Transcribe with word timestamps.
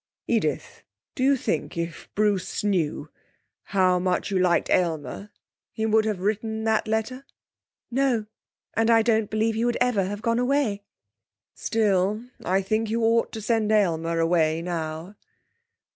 'Edith, 0.25 0.81
do 1.13 1.21
you 1.23 1.37
think 1.37 1.77
if 1.77 2.09
Bruce 2.15 2.63
knew 2.63 3.11
how 3.65 3.99
much 3.99 4.31
you 4.31 4.39
liked 4.39 4.67
Aylmer 4.71 5.29
he 5.71 5.85
would 5.85 6.05
have 6.05 6.21
written 6.21 6.63
that 6.63 6.87
letter?' 6.87 7.23
'No. 7.91 8.25
And 8.73 8.89
I 8.89 9.03
don't 9.03 9.29
believe 9.29 9.53
he 9.53 9.63
would 9.63 9.77
ever 9.79 10.03
have 10.05 10.23
gone 10.23 10.39
away.' 10.39 10.81
'Still, 11.53 12.25
I 12.43 12.63
think 12.63 12.89
you 12.89 13.03
ought 13.03 13.31
to 13.33 13.41
send 13.41 13.71
Aylmer 13.71 14.17
away 14.19 14.63
now.' 14.63 15.13